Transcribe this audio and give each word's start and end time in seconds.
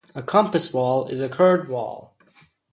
A 0.15 0.23
compass 0.23 0.73
wall 0.73 1.07
is 1.09 1.19
a 1.21 1.29
curved 1.29 1.69
wall. 1.69 2.17